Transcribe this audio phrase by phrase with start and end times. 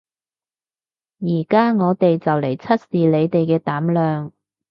[1.19, 4.33] 而家我哋就嚟測試你哋嘅膽量